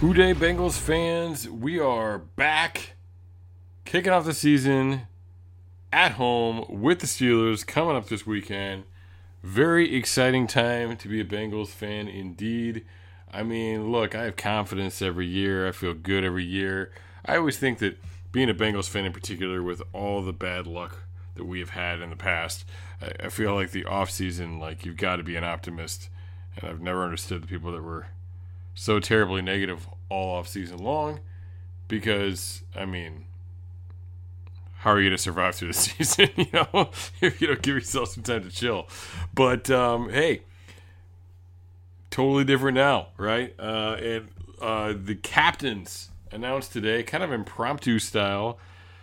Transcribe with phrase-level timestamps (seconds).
[0.00, 2.94] Who Dey Bengals fans, we are back
[3.84, 5.02] kicking off the season
[5.92, 8.84] at home with the Steelers coming up this weekend.
[9.42, 12.86] Very exciting time to be a Bengals fan indeed.
[13.30, 15.68] I mean, look, I have confidence every year.
[15.68, 16.92] I feel good every year.
[17.26, 17.98] I always think that
[18.32, 21.02] being a Bengals fan in particular, with all the bad luck
[21.34, 22.64] that we have had in the past,
[23.02, 26.08] I, I feel like the offseason, like, you've got to be an optimist.
[26.56, 28.06] And I've never understood the people that were
[28.74, 31.20] so terribly negative all off season long
[31.88, 33.26] because, I mean,
[34.78, 38.10] how are you to survive through the season, you know, if you don't give yourself
[38.10, 38.88] some time to chill?
[39.34, 40.42] But, um, hey,
[42.10, 43.54] totally different now, right?
[43.58, 44.28] Uh, and
[44.60, 48.58] uh, the captains announced today, kind of impromptu style.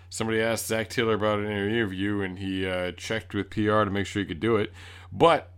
[0.09, 4.05] Somebody asked zac Taylor about an interview, and he uh, checked with PR to make
[4.05, 4.71] sure he could do it.
[5.11, 5.51] But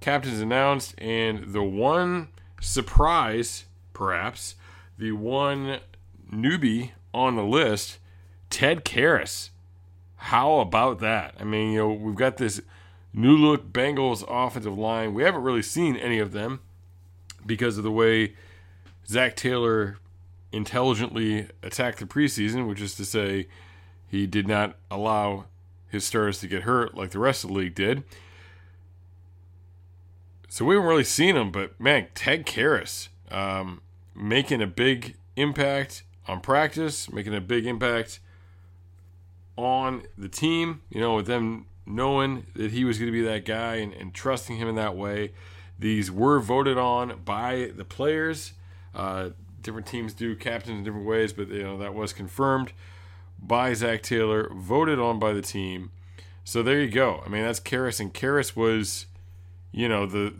[0.00, 2.28] captains announced, and the one
[2.64, 4.54] surprise, perhaps,
[4.98, 5.80] the one
[6.32, 7.98] newbie on the list,
[8.50, 9.50] Ted Karras.
[10.16, 11.34] How about that?
[11.38, 12.60] I mean, you know, we've got this
[13.12, 15.14] new look Bengals offensive line.
[15.14, 16.60] We haven't really seen any of them
[17.46, 18.34] because of the way
[19.06, 19.98] Zac Taylor
[20.50, 23.48] intelligently attacked the preseason, which is to say,
[24.06, 25.46] he did not allow
[25.88, 28.02] his stars to get hurt like the rest of the league did.
[30.54, 33.82] So we haven't really seen him, but man, Ted Karras um,
[34.14, 38.20] making a big impact on practice, making a big impact
[39.56, 43.44] on the team, you know, with them knowing that he was going to be that
[43.44, 45.32] guy and, and trusting him in that way.
[45.76, 48.52] These were voted on by the players.
[48.94, 52.72] Uh, different teams do captains in different ways, but you know that was confirmed
[53.42, 55.90] by Zac Taylor, voted on by the team.
[56.44, 57.24] So there you go.
[57.26, 59.06] I mean, that's Karras, and Karras was,
[59.74, 60.32] you know, the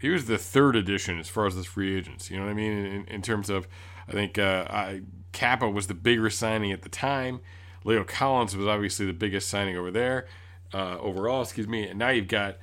[0.00, 2.30] he was the third edition as far as this free agents.
[2.30, 2.72] You know what I mean?
[2.72, 3.66] In, in terms of,
[4.06, 7.40] I think uh, I, Cappa was the bigger signing at the time.
[7.84, 10.26] La'el Collins was obviously the biggest signing over there,
[10.74, 11.42] uh, overall.
[11.42, 11.88] Excuse me.
[11.88, 12.58] And now you've got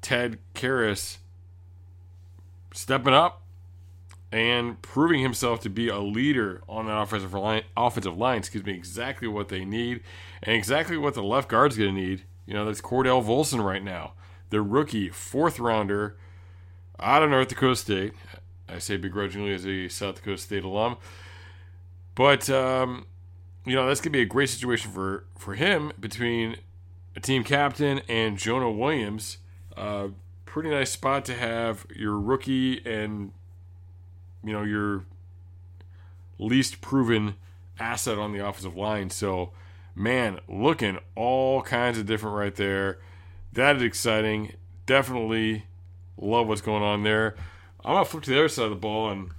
[0.00, 1.18] Ted Karras
[2.72, 3.42] stepping up
[4.30, 7.62] and proving himself to be a leader on that offensive line.
[7.76, 10.02] Offensive line, excuse me, exactly what they need,
[10.42, 12.24] and exactly what the left guard's going to need.
[12.46, 14.14] You know, that's Cordell Volson right now,
[14.52, 16.14] the rookie fourth rounder
[17.00, 18.12] out of North Dakota State.
[18.68, 20.98] I say begrudgingly as a South Dakota State alum,
[22.14, 23.06] but um,
[23.64, 26.56] you know that's to be a great situation for for him between
[27.16, 29.38] a team captain and Jonah Williams.
[29.74, 30.08] Uh,
[30.44, 33.32] pretty nice spot to have your rookie and
[34.44, 35.06] you know your
[36.38, 37.36] least proven
[37.80, 39.08] asset on the offensive line.
[39.08, 39.52] So,
[39.94, 42.98] man, looking all kinds of different right there.
[43.52, 44.54] That is exciting.
[44.86, 45.66] Definitely
[46.16, 47.36] love what's going on there.
[47.84, 49.30] I'm gonna flip to the other side of the ball, and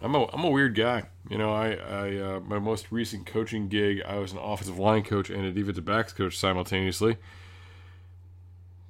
[0.00, 1.04] I'm a I'm a weird guy.
[1.28, 5.04] You know, I I uh, my most recent coaching gig, I was an offensive line
[5.04, 7.16] coach and a defensive backs coach simultaneously.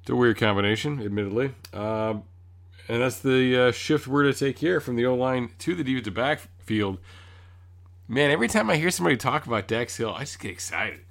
[0.01, 1.53] It's a weird combination, admittedly.
[1.71, 2.23] Um,
[2.89, 5.83] and that's the uh, shift we're to take here from the O line to the
[5.83, 6.97] defensive backfield.
[8.07, 11.01] Man, every time I hear somebody talk about Dax Hill, I just get excited.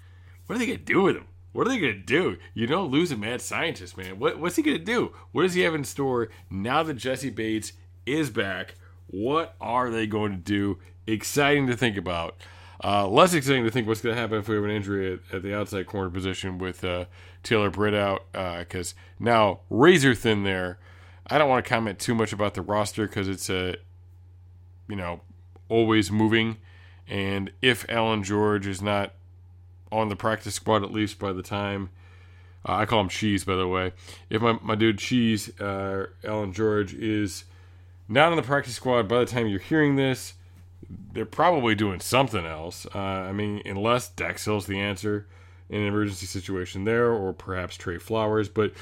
[0.47, 1.27] What are they gonna do with him?
[1.53, 2.39] What are they gonna do?
[2.55, 4.19] You don't lose a mad scientist, man.
[4.19, 5.13] What, what's he gonna do?
[5.33, 7.73] What does he have in store now that Jessie Bates
[8.07, 8.75] is back?
[9.13, 10.79] What are they going to do?
[11.07, 12.37] Exciting to think about.
[12.83, 15.37] Uh, less exciting to think what's going to happen if we have an injury at,
[15.37, 17.05] at the outside corner position with uh,
[17.43, 20.79] Taylor Britt out because uh, now razor thin there.
[21.27, 23.77] I don't want to comment too much about the roster because it's a,
[24.89, 25.21] you know,
[25.69, 26.57] always moving,
[27.07, 29.15] and if Allan George is not
[29.93, 31.91] on the practice squad at least by the time.
[32.67, 33.93] Uh, I call him Cheese, by the way.
[34.31, 37.45] If my, my dude Cheese, uh, Allan George, is
[38.09, 40.35] not on the practice squad by the time you're hearing this,
[41.13, 42.87] they're probably doing something else.
[42.95, 45.27] Uh, I mean, unless Dax Hill's the answer
[45.69, 48.73] in an emergency situation there, or perhaps Tre Flowers, but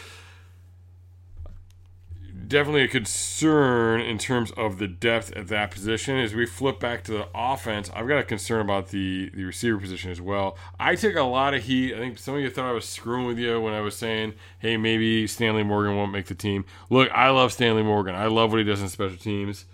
[2.47, 6.17] definitely a concern in terms of the depth at that position.
[6.17, 9.79] As we flip back to the offense, I've got a concern about the, the receiver
[9.79, 10.57] position as well.
[10.79, 11.95] I took a lot of heat.
[11.95, 14.35] I think some of you thought I was screwing with you when I was saying,
[14.59, 16.65] hey, maybe Stanley Morgan won't make the team.
[16.89, 18.15] Look, I love Stanley Morgan.
[18.15, 19.67] I love what he does in special teams.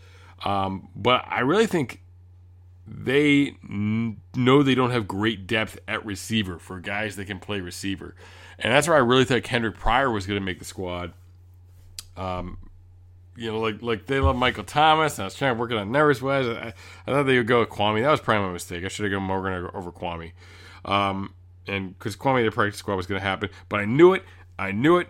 [0.44, 2.02] Um, but I really think
[2.86, 8.14] they know they don't have great depth at receiver for guys that can play receiver.
[8.58, 11.12] And that's where I really thought Kendric Pryor was going to make the squad.
[12.16, 12.58] Um,
[13.36, 15.18] you know, like like they love Michael Thomas.
[15.18, 16.48] And I was trying to work it on Nevers West.
[16.48, 16.72] I,
[17.06, 18.02] I, thought they would go with Kwamie.
[18.02, 18.84] That was probably my mistake.
[18.84, 20.32] I should have gone Morgan over Kwamie.
[20.84, 21.34] Um,
[21.66, 24.22] and because Kwamie the practice squad was going to happen, but I knew it.
[24.58, 25.08] I knew it.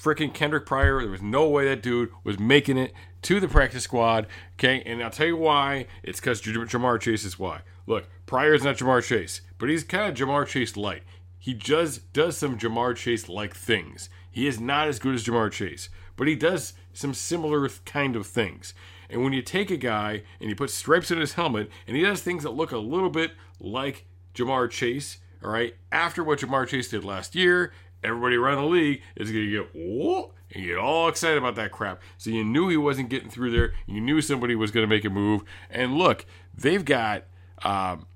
[0.00, 1.00] Freaking Kendric Pryor.
[1.02, 2.92] There was no way that dude was making it
[3.22, 4.26] to the practice squad.
[4.54, 5.86] Okay, and I'll tell you why.
[6.02, 7.60] It's because Ja'Marr Chase is why.
[7.86, 11.02] Look, Pryor's not Ja'Marr Chase, but he's kind of Ja'Marr Chase light.
[11.38, 14.08] He just does some Ja'Marr Chase like things.
[14.30, 18.26] He is not as good as Ja'Marr Chase, but he does some similar kind of
[18.26, 18.74] things.
[19.08, 22.02] And when you take a guy and you put stripes in his helmet and he
[22.02, 26.66] does things that look a little bit like Ja'Marr Chase, all right, after what Ja'Marr
[26.66, 27.72] Chase did last year,
[28.02, 31.72] everybody around the league is going to get, whoa, and get all excited about that
[31.72, 32.00] crap.
[32.16, 33.74] So you knew he wasn't getting through there.
[33.86, 35.42] You knew somebody was going to make a move.
[35.70, 36.24] And look,
[36.56, 37.24] they've got
[37.62, 38.06] um,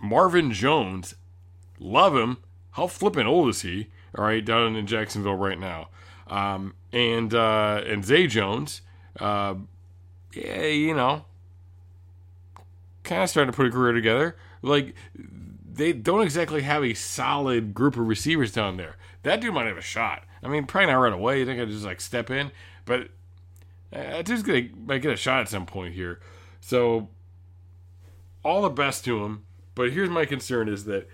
[0.00, 1.14] Marvin Jones.
[1.78, 2.38] Love him.
[2.72, 3.88] How flippin' old is he?
[4.16, 5.88] All right, down in Jacksonville right now.
[6.28, 8.82] Um, and uh, and Zay Jones,
[9.18, 9.54] uh,
[10.34, 11.24] yeah, you know,
[13.02, 14.36] kind of starting to put a career together.
[14.62, 14.94] Like
[15.72, 18.96] they don't exactly have a solid group of receivers down there.
[19.22, 20.24] That dude might have a shot.
[20.42, 21.40] I mean, probably not right away.
[21.40, 22.50] You think I just like step in,
[22.84, 23.08] but
[23.90, 26.20] that dude's gonna might get a shot at some point here.
[26.60, 27.08] So
[28.44, 29.44] all the best to him.
[29.74, 31.08] But here's my concern: is that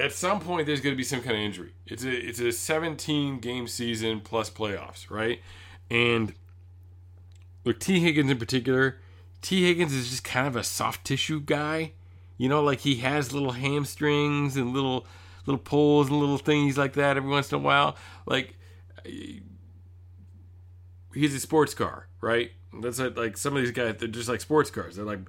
[0.00, 1.72] at some point there's going to be some kind of injury.
[1.86, 5.40] It's a it's a 17 game season plus playoffs, right?
[5.90, 6.34] And
[7.64, 8.98] look, Tee Higgins in particular,
[9.42, 11.92] Tee Higgins is just kind of a soft tissue guy.
[12.38, 15.06] You know, like he has little hamstrings and little
[15.46, 17.96] little pulls and little things like that every once in a while.
[18.26, 18.56] Like
[21.14, 22.52] he's a sports car, right?
[22.80, 23.96] That's like, like some of these guys.
[23.98, 24.96] They're just like sports cars.
[24.96, 25.20] They're like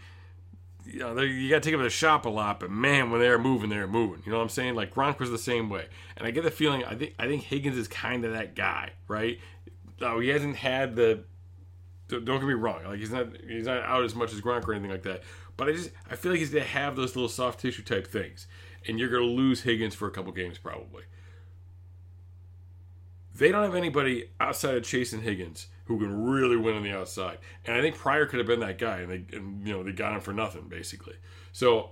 [0.86, 3.22] you know, you got to take them to the shop a lot, but man, when
[3.22, 4.22] they're moving, they're moving.
[4.26, 4.76] You know what I'm saying?
[4.76, 5.88] Like Gronk was the same way,
[6.18, 8.92] and I get the feeling I think I think Higgins is kind of that guy,
[9.08, 9.40] right?
[10.02, 11.24] Oh, he hasn't had the.
[12.08, 14.74] Don't get me wrong, like he's not he's not out as much as Gronk or
[14.74, 15.24] anything like that,
[15.56, 18.48] but I just I feel like he's gonna have those little soft tissue type things,
[18.88, 21.04] and you're gonna lose Higgins for a couple games probably.
[23.34, 26.92] They don't have anybody outside of Chase and Higgins who can really win on the
[26.92, 27.38] outside.
[27.66, 29.92] And I think Pryor could have been that guy, and they and, you know they
[29.92, 31.16] got him for nothing basically.
[31.52, 31.92] So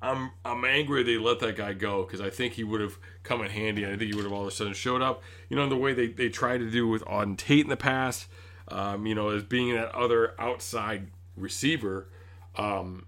[0.00, 3.42] I'm I'm angry they let that guy go because I think he would have come
[3.42, 3.84] in handy.
[3.84, 5.22] I think he would have all of a sudden showed up.
[5.48, 8.26] You know the way they they tried to do with Auden Tate in the past.
[8.68, 12.08] Um, you know as being that other outside receiver.
[12.56, 13.06] Um,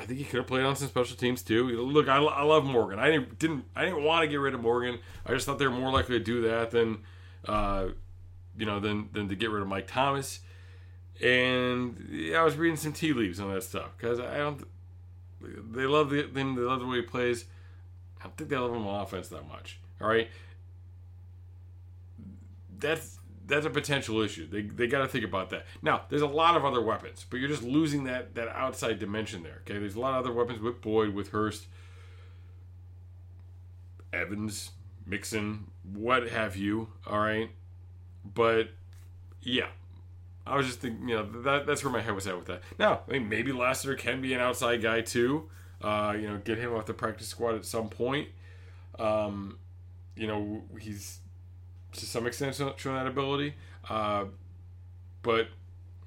[0.00, 1.68] I think he could have played on some special teams too.
[1.82, 3.00] Look, I, I love Morgan.
[3.00, 5.00] I didn't, didn't I didn't want to get rid of Morgan.
[5.26, 6.98] I just thought they were more likely to do that than
[7.46, 7.88] uh,
[8.58, 10.40] you know, than than to get rid of Mike Thomas.
[11.22, 14.66] And yeah, I was reading some tea leaves on that stuff because I don't.
[15.40, 17.44] They love the they love the way he plays.
[18.20, 19.78] I don't think they love him on offense that much.
[20.00, 20.28] All right,
[22.78, 24.46] that's that's a potential issue.
[24.46, 25.64] They, they got to think about that.
[25.80, 29.42] Now, there's a lot of other weapons, but you're just losing that that outside dimension
[29.42, 29.62] there.
[29.62, 31.66] Okay, there's a lot of other weapons with Boyd, with Hurst,
[34.12, 34.72] Evans,
[35.06, 36.90] Mixon, what have you.
[37.06, 37.50] All right,
[38.24, 38.68] but
[39.42, 39.68] yeah,
[40.46, 42.62] I was just thinking, you know, that that's where my head was at with that.
[42.78, 45.48] Now, I mean, maybe Lassiter can be an outside guy too.
[45.80, 48.28] Uh, you know, get him off the practice squad at some point.
[48.98, 49.58] Um,
[50.16, 51.18] you know, he's
[51.92, 53.54] to some extent shown that ability.
[53.88, 54.26] Uh,
[55.22, 55.48] but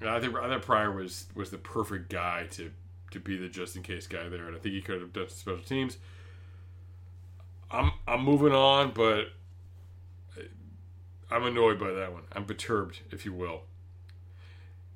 [0.00, 2.70] I think I think Pryor was was the perfect guy to
[3.12, 5.28] to be the just in case guy there, and I think he could have done
[5.28, 5.98] special teams.
[7.70, 9.28] I'm I'm moving on, but
[11.32, 12.24] I'm annoyed by that one.
[12.32, 13.62] I'm perturbed, if you will.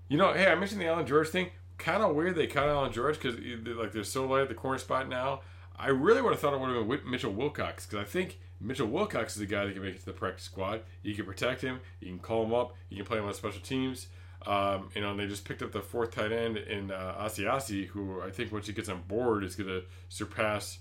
[0.08, 1.50] You know, hey, I mentioned the Allan George thing.
[1.78, 3.38] kind of weird they cut Allan George because
[3.76, 5.40] like they're so light at the corner spot now.
[5.78, 8.86] I really would have thought it would have been Mitchell Wilcox because I think Mitchell
[8.86, 10.82] Wilcox is a guy that can make it to the practice squad.
[11.02, 11.80] You can protect him.
[12.00, 12.74] You can call him up.
[12.88, 14.06] You can play him on special teams.
[14.46, 17.86] Um, you know, and they just picked up the fourth tight end in uh, Asiasi,
[17.86, 20.78] who I think once he gets on board is going to surpass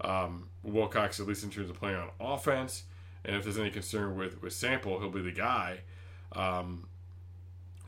[0.00, 2.84] um, Wilcox at least in terms of playing on offense.
[3.24, 5.80] And if there's any concern with with Sample, he'll be the guy,
[6.32, 6.86] um,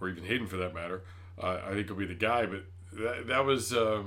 [0.00, 1.02] or even Hayden for that matter.
[1.40, 2.46] Uh, I think he'll be the guy.
[2.46, 4.04] But that, that was, uh,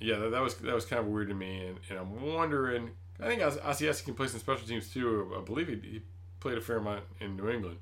[0.00, 1.66] yeah, that, that, was that was kind of weird to me.
[1.66, 2.90] And, and I'm wondering.
[3.20, 5.34] I think Asiasi can play some special teams too.
[5.36, 6.02] I believe he, he
[6.38, 7.78] played a fair amount in New England.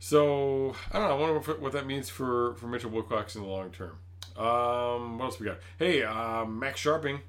[0.00, 1.16] So I don't know.
[1.16, 3.98] I wonder what that means for for Mitchell Wilcox in the long term.
[4.36, 5.58] Um, what else we got?
[5.78, 7.20] Hey, uh, Max Scharping,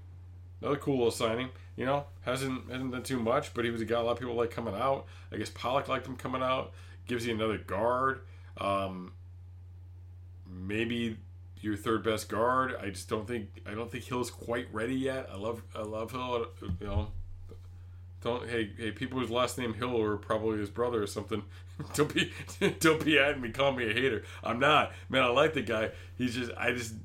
[0.62, 1.50] another cool little signing.
[1.75, 4.20] You know, hasn't hasn't done too much, but he was a guy a lot of
[4.20, 5.06] people like coming out.
[5.32, 6.72] I guess Pollack liked him coming out.
[7.08, 8.22] Gives you another guard.
[8.58, 9.13] Um,
[10.48, 11.18] maybe
[11.62, 12.75] your third best guard.
[12.82, 15.30] I just don't think I don't think Hill's quite ready yet.
[15.32, 16.48] I love I love Hill.
[16.80, 17.08] You know,
[18.22, 21.44] don't hey hey people whose last name Hill are probably his brother or something.
[21.94, 22.32] don't be
[22.80, 24.24] don't be at me call me a hater.
[24.44, 25.24] I'm not man.
[25.24, 25.91] I like the guy.
[26.18, 26.96] He's just I just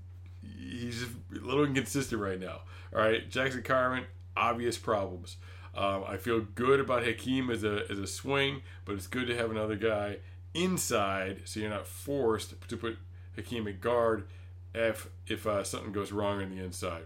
[0.42, 2.62] he's just a little inconsistent right now.
[2.96, 4.06] All right, Jackson Carman,
[4.38, 5.36] obvious problems.
[5.74, 9.36] Um, I feel good about Hakeem as a as a swing, but it's good to
[9.36, 10.16] have another guy
[10.54, 12.96] inside, so you're not forced to put
[13.34, 14.26] Hakeem at guard
[14.74, 17.02] if if uh, something goes wrong on the inside.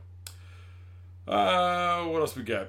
[1.26, 2.68] Uh, what else we got?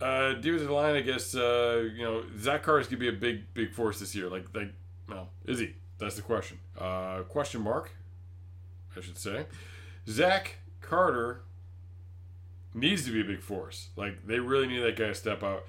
[0.00, 1.36] Uh, defensive line, I guess.
[1.36, 4.28] Uh, you know, Zach Carter's gonna be a big, big force this year.
[4.28, 4.72] Like, like,
[5.08, 5.74] well, is he?
[5.98, 6.58] That's the question.
[6.76, 7.92] Uh, question mark,
[8.96, 9.46] I should say.
[10.08, 11.42] Zach Carter
[12.74, 13.88] needs to be a big force.
[13.96, 15.66] Like, they really need that guy to step out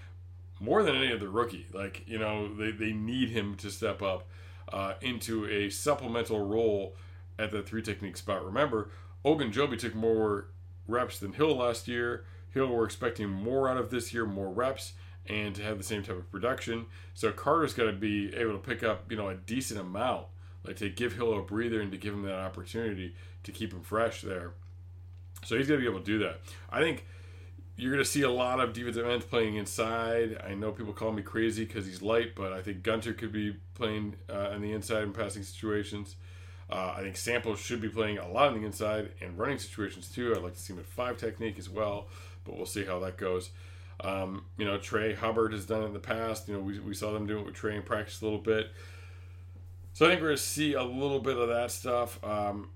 [0.60, 1.65] more than any other rookie.
[1.74, 4.27] Like, you know, they, they need him to step up
[4.72, 6.96] uh, into a supplemental role
[7.39, 8.46] at the three technique spot.
[8.46, 8.89] Remember,
[9.25, 10.48] Ogunjobi took more
[10.88, 12.25] reps than Hill last year.
[12.51, 14.94] Hill, we're expecting more out of this year, more reps,
[15.25, 16.86] and to have the same type of production.
[17.13, 20.27] So Carter's got to be able to pick up, you know, a decent amount,
[20.65, 23.82] like to give Hill a breather and to give him that opportunity to keep him
[23.82, 24.53] fresh there.
[25.45, 26.41] So he's going to be able to do that.
[26.69, 27.05] I think
[27.75, 30.41] you're going to see a lot of defensive ends playing inside.
[30.45, 33.55] I know people call me crazy because he's light, but I think Gunter could be
[33.74, 36.15] playing uh, on the inside in passing situations.
[36.69, 40.10] Uh, I think Sample should be playing a lot on the inside and running situations
[40.10, 40.33] too.
[40.36, 42.07] I'd like to see him at five technique as well
[42.43, 43.50] but we'll see how that goes.
[44.03, 46.48] Um, you know, Trey Hubbard has done it in the past.
[46.48, 48.71] You know, we, we saw them do it with Trey in practice a little bit.
[49.93, 52.24] So I think we're going to see a little bit of that stuff.
[52.24, 52.69] Um,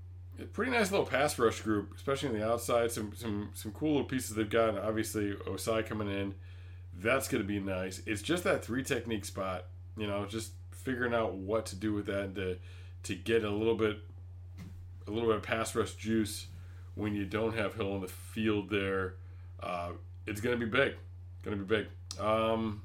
[0.52, 2.90] pretty nice little pass rush group, especially on the outside.
[2.90, 4.78] Some some some cool little pieces they've got.
[4.78, 6.34] Obviously, Ossai coming in.
[6.98, 8.00] That's going to be nice.
[8.06, 9.66] It's just that three technique spot.
[9.96, 12.58] You know, just figuring out what to do with that to
[13.04, 13.98] to get a little bit
[15.06, 16.46] a little bit of pass rush juice
[16.94, 19.14] when you don't have Hill on the field there
[19.60, 19.90] uh,
[20.26, 20.94] it's going to be big.
[21.42, 22.20] Going to be big.
[22.20, 22.82] Um,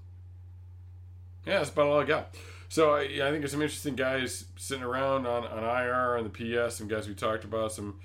[1.45, 2.35] yeah, that's about all I got.
[2.71, 6.29] So I, I think there's some interesting guys sitting around on, on IR and the
[6.29, 7.99] PS, some guys we talked about, some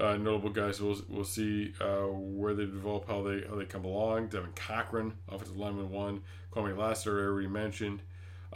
[0.00, 0.80] uh, notable guys.
[0.80, 4.26] We'll, we'll see uh, where they develop, how they how they come along.
[4.26, 6.22] Devin Cochran, offensive lineman one.
[6.52, 8.02] Kwamie Lassiter, I already mentioned.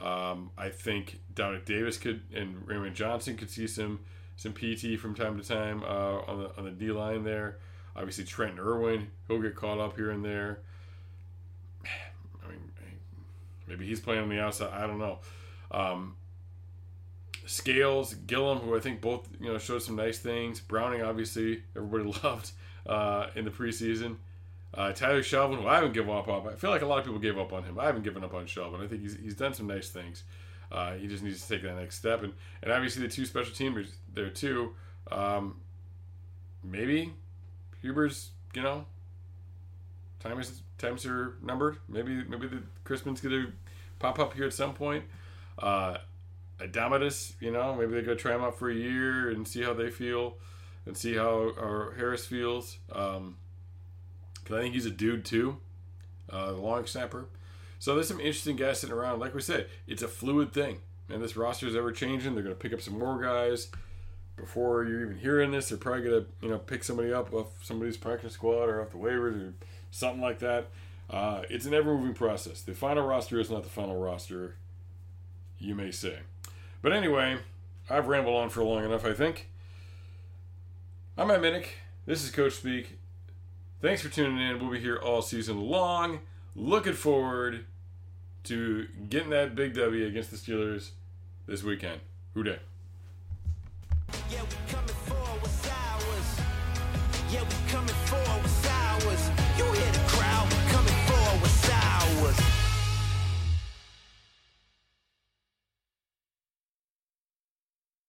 [0.01, 4.01] Um, I think Dominic Davis could and Raymond Johnson could see some
[4.35, 7.59] some PT from time to time uh, on the on the D line there.
[7.95, 10.63] Obviously, Trent Irwin, he'll get caught up here and there.
[11.85, 12.73] I mean,
[13.69, 14.73] maybe he's playing on the outside.
[14.73, 15.21] I don't know.
[15.75, 16.16] Um,
[17.47, 20.61] Scales, Gillum, who I think both you know showed some nice things.
[20.61, 22.52] Browning, obviously, everybody loved
[22.87, 24.16] uh, in the preseason.
[24.73, 26.49] Uh, Tyler Shelvin, who I haven't given up on.
[26.49, 27.78] I feel like a lot of people gave up on him.
[27.78, 28.83] I haven't given up on Shelvin.
[28.83, 30.25] I think he's, he's done some nice things.
[30.73, 32.25] Uh, he just needs to take that next step.
[32.25, 34.75] And, and obviously, the two special teamers there, too.
[35.12, 35.61] Um,
[36.64, 37.12] maybe
[37.83, 38.87] Huber's, you know,
[40.19, 41.76] time is times are numbered.
[41.88, 43.52] Maybe maybe the Chrisman's gonna
[43.99, 45.04] pop up here at some point.
[45.59, 45.99] Uh,
[46.61, 49.91] you know, maybe they go try him out for a year and see how they
[49.91, 50.37] feel,
[50.87, 51.53] and see how
[51.97, 52.79] Harris feels.
[52.93, 53.37] Um,
[54.45, 55.59] cause I think he's a dude too,
[56.33, 57.27] uh, long snapper.
[57.79, 59.21] So there's some interesting guys sitting around.
[59.21, 60.81] Like we said, it's a fluid thing,
[61.11, 62.35] and this roster is ever changing.
[62.35, 63.69] They're going to pick up some more guys
[64.37, 67.97] before you're even hearing this, they're probably gonna you know pick somebody up off somebody's
[67.97, 69.55] practice squad or off the waivers or
[69.91, 70.69] something like that.
[71.09, 72.63] Uh, it's an ever moving process.
[72.63, 74.57] The final roster is not the final roster,
[75.64, 76.18] you may say.
[76.83, 77.38] But anyway,
[77.88, 79.49] I've rambled on for long enough, I think.
[81.16, 81.68] I'm Matt Minnick.
[82.04, 82.99] This is Coach Speak.
[83.80, 84.61] Thanks for tuning in.
[84.61, 86.21] We'll be here all season long.
[86.54, 87.64] Looking forward
[88.44, 90.90] to getting that big W against the Steelers
[91.47, 92.00] this weekend.
[92.35, 92.44] Who
[94.68, 94.84] coming